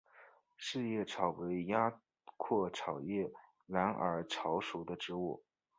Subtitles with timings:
[0.57, 1.91] 四孔草为鸭
[2.39, 3.01] 跖草科
[3.67, 5.43] 蓝耳草属的植物。